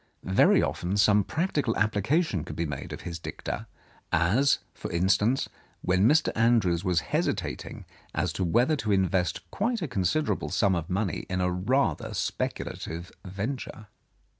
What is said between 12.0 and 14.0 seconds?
speculative venture.